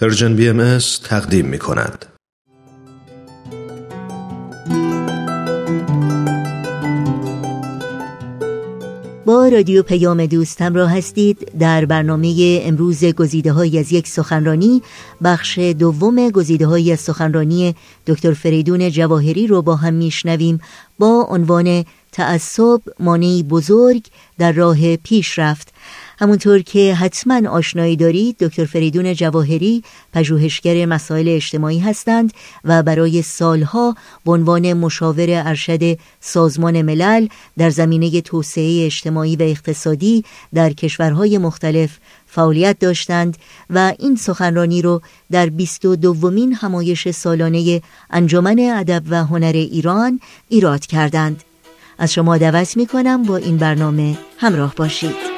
[0.00, 2.06] Persian BMS تقدیم می کند.
[9.26, 14.82] با رادیو پیام دوست همراه هستید در برنامه امروز گزیده های از یک سخنرانی
[15.24, 17.74] بخش دوم گزیده های سخنرانی
[18.06, 20.60] دکتر فریدون جواهری رو با هم میشنویم
[20.98, 21.84] با عنوان
[22.14, 24.06] تعصب مانعی بزرگ
[24.38, 25.74] در راه پیشرفت
[26.18, 29.82] همونطور که حتما آشنایی دارید دکتر فریدون جواهری
[30.12, 32.32] پژوهشگر مسائل اجتماعی هستند
[32.64, 40.24] و برای سالها به عنوان مشاور ارشد سازمان ملل در زمینه توسعه اجتماعی و اقتصادی
[40.54, 43.36] در کشورهای مختلف فعالیت داشتند
[43.70, 50.20] و این سخنرانی رو در بیست و دومین همایش سالانه انجمن ادب و هنر ایران
[50.48, 51.44] ایراد کردند.
[51.98, 55.34] از شما دعوت می کنم با این برنامه همراه باشید.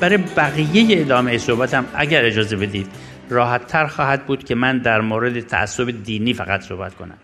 [0.00, 2.86] برای بقیه ادامه صحبتم اگر اجازه بدید
[3.30, 7.18] راحت تر خواهد بود که من در مورد تعصب دینی فقط صحبت کنم.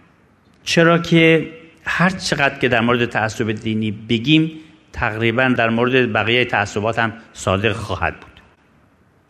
[0.65, 1.51] چرا که
[1.85, 4.51] هر چقدر که در مورد تعصب دینی بگیم
[4.93, 8.41] تقریبا در مورد بقیه تعصبات هم صادق خواهد بود.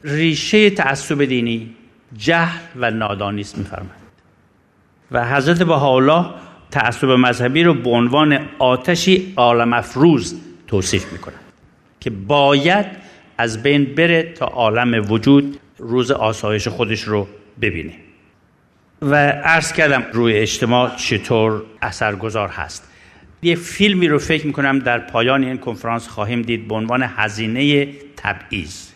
[0.05, 1.75] ریشه تعصب دینی
[2.19, 4.00] جهل و نادانی است میفرمایند
[5.13, 6.27] و حضرت بهاءالله
[6.71, 11.35] تعصب مذهبی رو به عنوان آتشی عالم افروز توصیف می‌کنن
[12.01, 12.87] که باید
[13.39, 17.29] از بین بره تا عالم وجود روز آسایش خودش رو
[17.61, 17.93] ببینه.
[19.03, 22.91] و عرض کردم روی اجتماع چطور اثرگذار هست.
[23.43, 28.87] یه فیلمی رو فکر می‌کنم در پایان این کنفرانس خواهیم دید به عنوان هزینه تبعیض.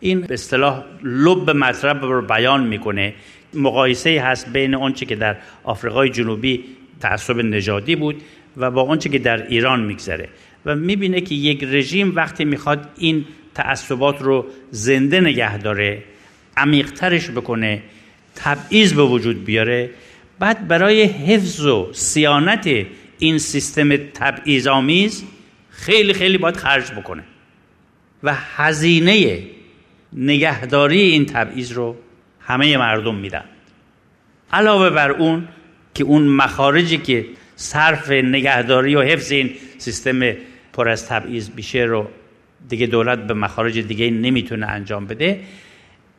[0.00, 3.14] این به اصطلاح لب مطلب رو بیان می‌کنه
[3.54, 6.64] مقایسه هست بین آنچه که در آفریقای جنوبی
[7.00, 8.22] تعصب نژادی بود
[8.56, 10.28] و با آنچه که در ایران میگذره.
[10.66, 16.02] و می‌بینه که یک رژیم وقتی می‌خواد این تعصبات رو زنده نگه داره
[16.56, 17.82] عمیقترش بکنه
[18.34, 19.90] تبعیض به وجود بیاره
[20.38, 22.86] بعد برای حفظ و سیانت
[23.18, 25.24] این سیستم تبعیض آمیز
[25.70, 27.22] خیلی خیلی باید خرج بکنه.
[28.22, 29.42] و هزینه
[30.12, 31.96] نگهداری این تبعیض رو
[32.46, 33.44] همه مردم میدن.
[34.52, 35.48] علاوه بر اون
[35.94, 37.26] که اون مخارجی که
[37.56, 40.32] صرف نگهداری و حفظ این سیستم
[40.72, 42.08] پر از تبعیض میشه رو
[42.68, 45.40] دیگه دولت به مخارج دیگه نمی‌تونه انجام بده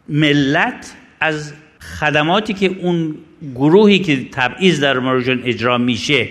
[0.10, 1.54] ملت از
[2.00, 3.16] خدماتی که اون
[3.56, 6.28] گروهی که تبعیض در موردشون اجرا میشه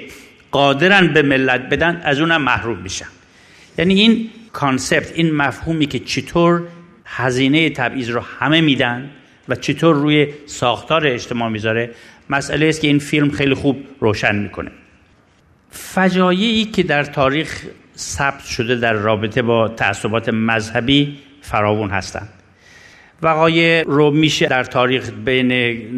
[0.50, 3.06] قادرن به ملت بدن از اونم محروم میشن.
[3.78, 6.62] یعنی این کانسپت این مفهومی که چطور
[7.04, 9.10] هزینه تبعیض رو همه میدن
[9.48, 11.90] و چطور روی ساختار اجتماع می‌ذاره.
[12.30, 14.70] مسئله است که این فیلم خیلی خوب روشن می‌کنه.
[15.70, 17.62] فجایعی که در تاریخ
[17.96, 22.28] ثبت شده در رابطه با تعصبات مذهبی فراوون هستند.
[23.22, 25.52] وقایع رو میشه در تاریخ بین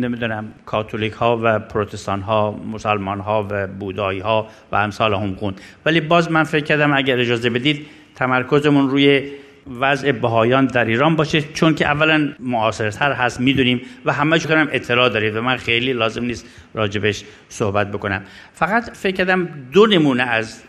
[0.04, 5.60] نمی‌دونم کاتولیک ها و پروتستان ها مسلمان ها و بودایی ها و امثال هم خوند.
[5.86, 9.30] ولی باز من فکر کردم اگر اجازه بدید تمرکزمون روی
[9.80, 15.08] وضع بهایان در ایران باشه چون که اولا معاصرتر هست می‌دونیم و همه کنم اطلاع
[15.08, 18.22] دارید و من خیلی لازم نیست راجبش صحبت بکنم.
[18.52, 20.62] فقط فکر کردم دو نمونه از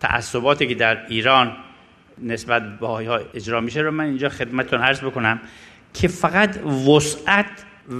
[0.00, 1.56] تعصباتی که در ایران
[2.22, 5.40] نسبت به ها اجرا میشه رو من اینجا خدمتتون عرض بکنم
[5.94, 7.46] که فقط وسعت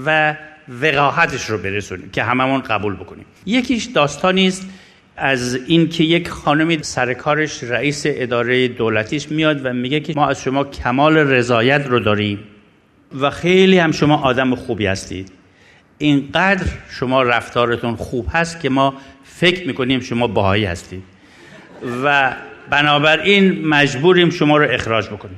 [0.05, 0.35] و
[0.69, 3.25] وقاحتش رو برسونیم که هممون قبول بکنیم.
[3.45, 4.69] یکیش داستانی است
[5.17, 10.63] از اینکه یک خانمی سرکارش رئیس اداره دولتیش میاد و میگه که ما از شما
[10.63, 12.39] کمال رضایت رو داریم
[13.21, 15.31] و خیلی هم شما آدم خوبی هستید.
[15.97, 18.93] اینقدر شما رفتارتون خوب هست که ما
[19.23, 21.03] فکر می‌کنیم شما باهایی هستید.
[22.03, 22.33] و
[22.69, 25.37] بنابراین مجبوریم شما رو اخراج بکنیم.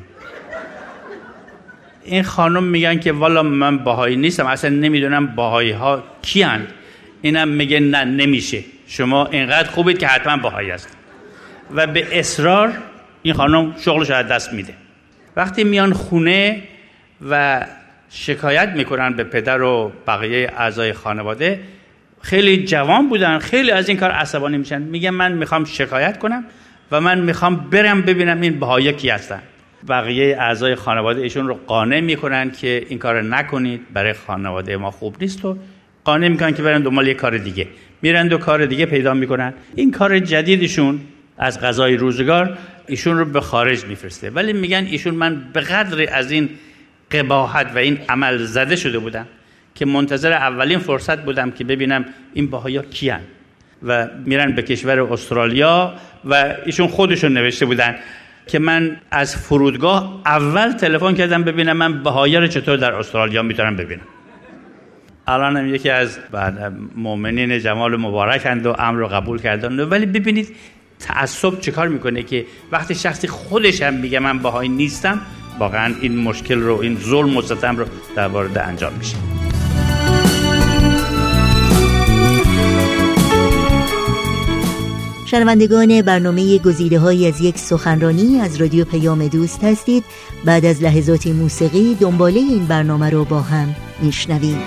[2.05, 6.67] این خانم میگن که والا من باهایی نیستم اصلا نمی‌دونم باهایی ها کیان
[7.21, 8.63] اینم میگه نه نمیشه.
[8.87, 10.97] شما اینقدر خوبید که حتما باهایی هست
[11.75, 12.73] و به اصرار
[13.21, 14.73] این خانم شغلش از دست میده.
[15.35, 16.63] وقتی میان خونه
[17.29, 17.65] و
[18.09, 21.59] شکایت می‌کنن به پدر و بقیه اعضای خانواده
[22.21, 24.81] خیلی جوان بودن خیلی از این کار عصبانی میشن.
[24.81, 26.45] میگن من می‌خوام شکایت کنم
[26.91, 29.41] و من می‌خوام برم ببینم این بهایی کی هستن.
[29.89, 33.81] بقیه اعضای خانواده ایشون رو قانع می‌کنن که این کار نکنید.
[33.93, 35.57] برای خانواده ما خوب نیست و
[36.03, 37.67] قانع می‌کنن که برن دنبال یه کار دیگه.
[38.01, 40.99] میرن دو کار دیگه پیدا می‌کنن این کار جدیدشون
[41.37, 42.57] از غذای روزگار
[42.87, 44.29] ایشون رو به خارج میفرسته.
[44.29, 46.49] ولی میگن ایشون من به قدر از این
[47.11, 49.27] قباحت و این عمل زده شده بودم
[49.75, 53.21] که منتظر اولین فرصت بودم که ببینم این باهایا کیان.
[53.83, 55.93] و میرن به کشور استرالیا
[56.25, 57.95] و ایشون خودشون نوشته بودن
[58.47, 63.75] که من از فرودگاه اول تلفن کردم ببینم من بهایی رو چطور در استرالیا می‌تونم
[63.75, 64.01] ببینم.
[65.27, 66.17] الان هم یکی از
[66.95, 70.55] مؤمنین جمال مبارکند و امر رو قبول کردن ولی ببینید
[70.99, 75.21] تعصب چیکار می‌کنه که وقتی شخصی خودش هم میگه من بهایی نیستم
[75.59, 77.85] واقعا این مشکل رو این ظلم و ستم رو
[78.15, 79.17] در وارد انجام میشه.
[85.25, 90.03] شنوندگان برنامه گزیده های از یک سخنرانی از رادیو پیام دوست هستید.
[90.45, 94.57] بعد از لحظات موسیقی دنباله این برنامه رو با هم میشنویم.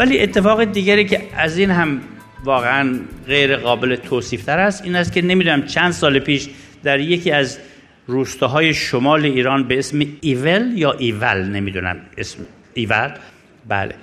[0.00, 2.00] ولی اتفاق دیگری که از این هم
[2.44, 6.48] واقعا غیر قابل توصیف تر است این است که نمی‌دونم چند سال پیش
[6.82, 7.58] در یکی از
[8.06, 12.38] روستاهای شمال ایران به اسم ایول یا ایول نمی‌دونم اسم
[12.74, 13.10] ایول.
[13.68, 13.94] بله.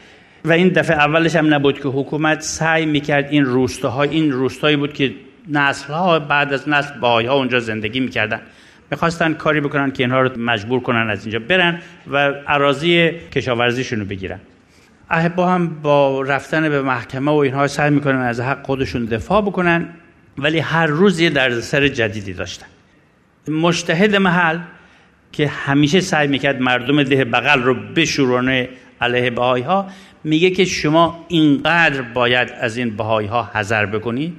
[0.46, 4.94] و این دفعه اولش هم نبود که حکومت سعی می‌کرد این روستاهای این روستایی بود
[4.94, 5.14] که
[5.50, 8.42] نسل ها بعد از نسل باهای ها اونجا زندگی می‌کردن.
[8.92, 12.18] می‌خواستن کاری بکنن که اینها رو مجبور کنن از اینجا برن و
[12.48, 14.40] عراضی کشاورزیشون رو بگیرن.
[15.09, 19.89] احبا هم با رفتن به محکمه و اینها سعی می‌کنن از حق خودشون دفاع بکنن
[20.38, 22.65] ولی هر روز یه دردسر جدیدی داشتن.
[23.48, 24.59] مشتهد محل
[25.31, 28.69] که همیشه سعی می‌کرد مردم ده بغل رو بشورانه
[29.01, 29.88] علیه بهایی ها
[30.24, 34.33] میگه که شما اینقدر باید از این بهایی ها حذر بکنید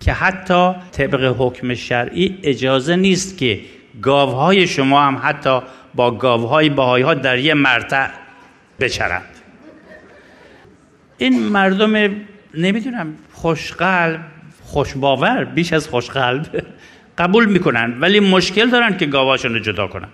[0.00, 3.60] که حتی طبق حکم شرعی اجازه نیست که
[4.02, 5.60] گاوهای شما هم حتی
[5.94, 8.08] با گاوهای بهایی ها در یه مرتع
[8.80, 9.33] بچرند
[11.18, 12.10] این مردم
[12.54, 14.20] نمی‌دونم خوشقلب
[14.62, 16.64] خوشباور بیش از خوشقلب
[17.18, 20.08] قبول می‌کنن ولی مشکل دارن که گاواشون رو جدا کنن.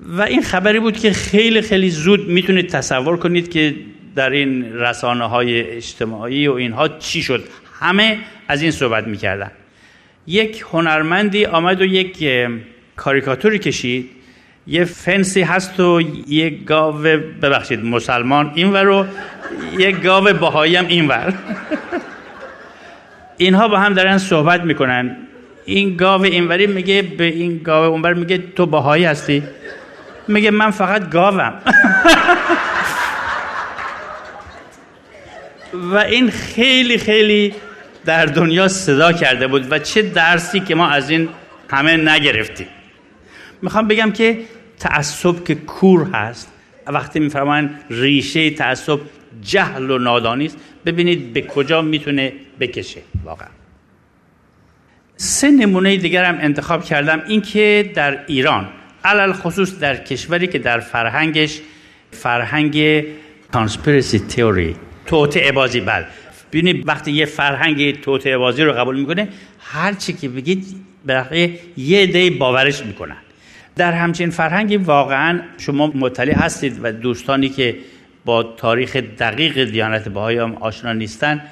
[0.00, 3.74] و این خبری بود که خیلی خیلی زود می‌تونید تصور کنید که
[4.14, 7.44] در این رسانه های اجتماعی و اینها چی شد.
[7.80, 8.18] همه
[8.48, 9.50] از این صحبت می‌کردن.
[10.26, 12.24] یک هنرمندی آمد و یک
[12.96, 14.10] کاریکاتوری کشید.
[14.66, 16.94] یه فنسی هست و یک گاو
[17.42, 19.06] ببخشید مسلمان این رو
[19.78, 21.34] یک گاو باهایی هم این ور
[23.36, 25.16] اینها با هم دارن صحبت می‌کنن.
[25.64, 29.42] این گاو اینوری میگه به این گاو اونور میگه تو باهایی هستی.
[30.28, 31.54] میگه من فقط گاوم.
[35.72, 37.54] و این خیلی خیلی
[38.04, 41.28] در دنیا صدا کرده بود و چه درسی که ما از این
[41.70, 42.66] همه نگرفتیم.
[43.62, 44.38] می‌خوام بگم که
[44.78, 46.52] تعصب که کور هست.
[46.86, 49.00] وقتی میفرمان ریشه تعصب
[49.42, 50.56] جهل و نادانی است
[50.86, 53.00] ببینید به کجا می‌تونه بکشه.
[53.24, 53.48] واقعا.
[55.16, 57.22] سه نمونه دیگر هم انتخاب کردم.
[57.28, 58.68] اینکه در ایران
[59.04, 61.60] علل خصوص در کشوری که در فرهنگش
[62.10, 63.04] فرهنگ
[63.52, 64.76] کانسپیرسی تئوری
[65.06, 66.02] توطعه بازی بل
[66.52, 70.64] ببینید وقتی یه فرهنگ توطعه بازی رو قبول می‌کنه هر چی که بگید
[71.06, 73.16] به یه دی باورش می‌کنن.
[73.76, 77.76] در همچین فرهنگی واقعا شما مطلع هستید و دوستانی که
[78.24, 81.42] با تاریخ دقیق دیانت بهایی هم آشنا نیستن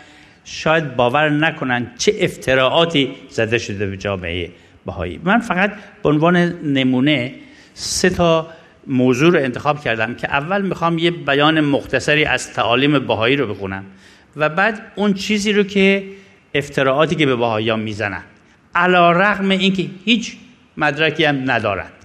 [0.44, 4.50] شاید باور نکنن چه افتراعاتی زده شده به جامعه
[4.86, 5.20] بهایی.
[5.24, 5.72] من فقط
[6.02, 7.34] به عنوان نمونه
[7.74, 8.48] سه تا
[8.86, 13.84] موضوع رو انتخاب کردم که اول می‌خوام یه بیان مختصری از تعالیم بهایی رو بخونم
[14.36, 16.04] و بعد اون چیزی رو که
[16.54, 18.22] افتراعاتی که به بهایی می‌زنن.
[18.74, 20.36] علا رغم اینکه هیچ
[20.76, 21.99] مدرکی هم ندارند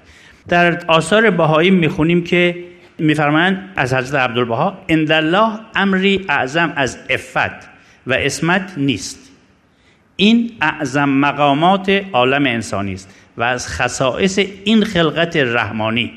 [0.48, 2.64] در آثار بهایی می‌خونیم که
[2.98, 7.70] میفرمایند از حضرت عبدالبها ان الله امری اعظم از افت
[8.08, 9.32] و اسمت نیست.
[10.16, 16.12] این اعظم مقامات عالم انسانی است و از خصائص این خلقت رحمانی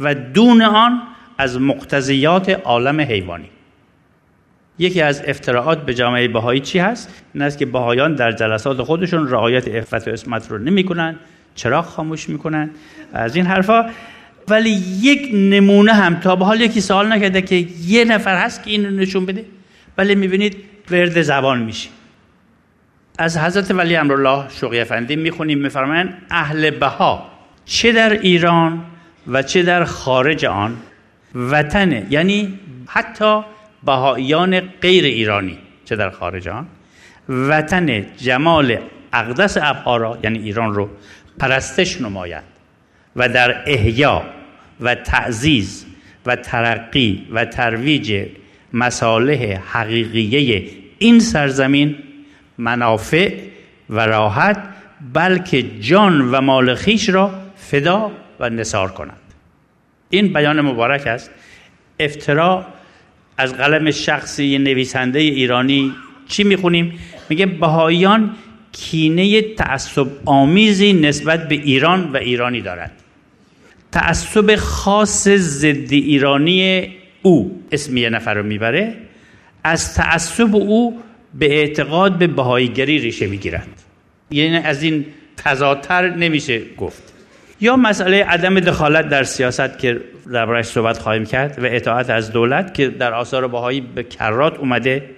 [0.00, 1.02] و دون آن
[1.38, 3.48] از مقتضیات عالم حیوانی.
[4.78, 9.28] یکی از افتراعات به جامعه بهایی چی هست؟ این است که بهایان در جلسات خودشون
[9.28, 11.16] رعایت افت و اسمت رو نمی‌کنن.
[11.54, 12.70] چراغ خاموش می‌کنن
[13.12, 13.90] از این حرفا.
[14.48, 14.70] ولی
[15.00, 18.90] یک نمونه هم تا به حال یکی سوال نکرده که یه نفر هست که اینو
[18.90, 19.44] نشون بده.
[19.98, 20.56] ولی می‌بینید
[20.90, 21.88] ورد زبان میشه
[23.18, 27.30] از حضرت ولی امرالله شوقی افندی می‌خونیم میفرمایند اهل بها
[27.64, 28.84] چه در ایران
[29.26, 30.76] و چه در خارج آن
[31.34, 33.40] وطن یعنی حتی
[33.86, 36.66] بهاییان غیر ایرانی چه در خارج آن
[37.28, 38.78] وطن جمال
[39.12, 40.88] اقدس ابها یعنی ایران رو
[41.38, 42.42] پرستش نماید
[43.16, 44.22] و در احیا
[44.80, 45.86] و تعزیز
[46.26, 48.26] و ترقی و ترویج
[48.72, 50.66] مصالح حقیقیه
[50.98, 51.96] این سرزمین
[52.58, 53.38] منافع
[53.90, 54.62] و راحت
[55.12, 59.20] بلکه جان و مال خیش را فدا و نصار کنند.
[60.10, 61.30] این بیان مبارک است.
[62.00, 62.66] افترا
[63.38, 65.94] از قلم شخصی نویسنده ایرانی
[66.28, 66.98] چی می‌خونیم؟
[67.28, 68.36] میگه بهاییان
[68.74, 72.92] کینه تعصب آمیزی نسبت به ایران و ایرانی دارد.
[73.92, 76.88] تعصب خاص ضد ایرانی
[77.22, 78.94] او اسم یه نفر رو می‌بره.
[79.64, 81.00] از تعصب او
[81.34, 83.68] به اعتقاد به بهاییگری ریشه می‌گیرد.
[84.30, 87.02] یعنی از این تضادتر نمیشه گفت.
[87.60, 90.00] یا مسئله عدم دخالت در سیاست که
[90.32, 95.10] دربارش صحبت خواهیم کرد و اطاعت از دولت که در آثار بهایی به کرات اومده.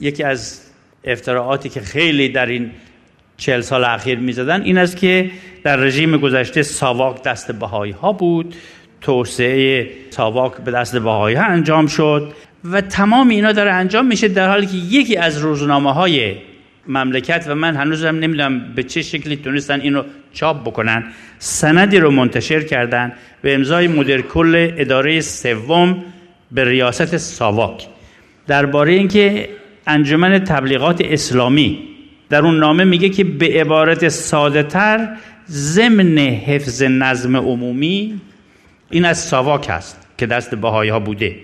[0.00, 0.60] یکی از
[1.04, 2.70] افتراعاتی که خیلی در این
[3.38, 5.30] چهل سال اخیر می‌زدن این است که
[5.64, 8.54] در رژیم گذشته ساواک دست بهایی ها بود.
[9.00, 12.32] توسعه ساواک به دست بهایی ها انجام شد
[12.64, 16.34] و تمام اینا داره انجام میشه در حالی که یکی از روزنامه های
[16.86, 20.02] مملکت و من هنوزم نمی‌دونم به چه شکلی تونستن اینو
[20.32, 21.04] چاپ بکنن
[21.38, 26.04] سندی رو منتشر کردن به امضای مدیر کل اداره سوم
[26.52, 27.86] به ریاست ساواک.
[28.46, 29.48] درباره اینکه
[29.86, 31.78] انجمن تبلیغات اسلامی
[32.30, 35.08] در اون نامه میگه که به عبارت ساده تر
[35.50, 38.20] ضمن حفظ نظم عمومی
[38.90, 41.36] این از ساواک هست که دست بهایی ها بوده.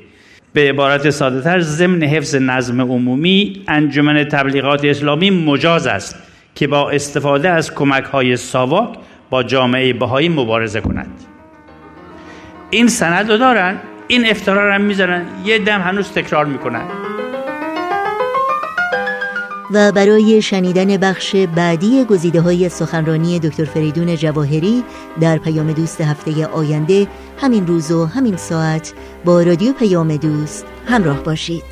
[0.53, 6.17] به عبارت ساده تر ضمن حفظ نظم عمومی انجمن تبلیغات اسلامی مجاز است
[6.55, 8.89] که با استفاده از کمک های ساواک
[9.31, 11.11] با جامعه بهایی مبارزه کند.
[12.71, 13.77] این سند رو دارن
[14.09, 16.85] این افترار هم می‌زنن یه دم هنوز تکرار می‌کنن.
[19.71, 24.85] و برای شنیدن بخش بعدی گزیده های سخنرانی دکتر فریدون جواهری
[25.21, 27.07] در پیام دوست هفته آینده
[27.39, 28.93] همین روز و همین ساعت
[29.25, 31.65] با رادیو پیام دوست همراه باشید.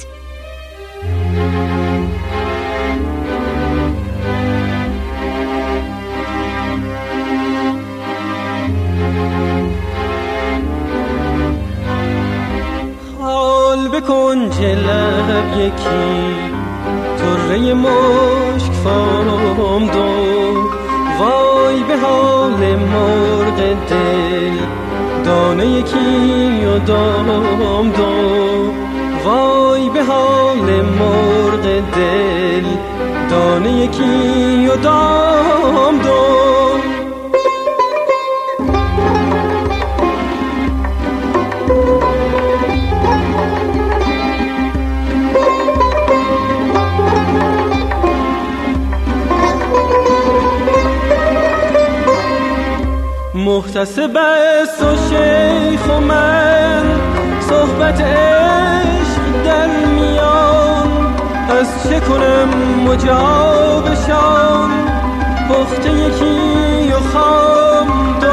[13.18, 16.61] حال بکن لب یکی
[17.22, 20.12] تره مشک فام دو.
[21.20, 23.56] وای به حال مرغ
[23.90, 24.56] دل.
[25.24, 28.12] دانه یکی و دام دو.
[29.24, 31.62] وای به حال مرغ
[31.96, 32.64] دل.
[33.30, 36.71] دانه یکی و دام دو.
[53.74, 56.82] محتسب است و شیخ و من
[57.40, 61.14] صحبت عشق در میان.
[61.60, 62.48] از چه کنم
[62.86, 64.70] مجابشان
[65.48, 68.26] پخته یکی و خام دو.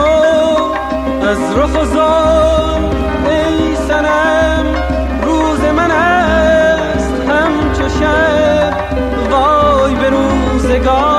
[1.27, 1.99] از رخ و
[3.29, 4.65] ای سنم
[5.23, 8.73] روز من است همچو شب.
[9.31, 11.18] وای به روزگار.